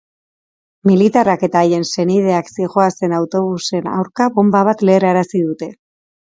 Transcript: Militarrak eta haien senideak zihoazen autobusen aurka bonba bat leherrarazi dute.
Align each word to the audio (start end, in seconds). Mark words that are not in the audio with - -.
Militarrak 0.89 1.43
eta 1.47 1.61
haien 1.65 1.85
senideak 1.89 2.49
zihoazen 2.55 3.15
autobusen 3.21 3.93
aurka 3.99 4.31
bonba 4.41 4.65
bat 4.73 4.85
leherrarazi 4.93 5.47
dute. 5.51 5.73